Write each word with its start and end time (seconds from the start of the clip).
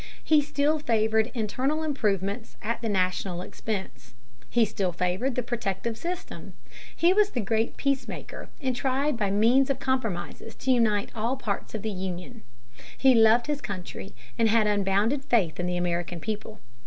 He 0.23 0.41
still 0.41 0.79
favored 0.79 1.29
internal 1.35 1.83
improvements 1.83 2.57
at 2.63 2.81
the 2.81 2.89
national 2.89 3.41
expense. 3.43 4.15
He 4.49 4.65
still 4.65 4.91
favored 4.91 5.35
the 5.35 5.43
protective 5.43 5.95
system. 5.95 6.55
He 6.95 7.13
was 7.13 7.29
the 7.29 7.39
great 7.39 7.77
"peacemaker" 7.77 8.49
and 8.59 8.75
tried 8.75 9.15
by 9.15 9.29
means 9.29 9.69
of 9.69 9.77
compromises 9.77 10.55
to 10.55 10.71
unite 10.71 11.11
all 11.13 11.37
parts 11.37 11.75
of 11.75 11.83
the 11.83 11.91
Union 11.91 12.41
(p. 12.97 13.09
222). 13.09 13.09
He 13.09 13.13
loved 13.13 13.45
his 13.45 13.61
country 13.61 14.15
and 14.39 14.49
had 14.49 14.65
unbounded 14.65 15.23
faith 15.25 15.59
in 15.59 15.67
the 15.67 15.77
American 15.77 16.19
people. 16.19 16.59